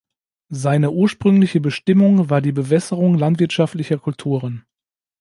[0.49, 4.65] Seine ursprüngliche Bestimmung war die Bewässerung landwirtschaftlicher Kulturen.